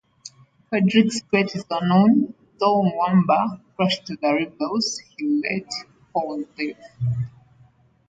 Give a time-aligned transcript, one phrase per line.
[0.73, 5.71] Hilderic's fate is unknown, though Wamba crushed the rebels, he let
[6.11, 6.77] Paul live.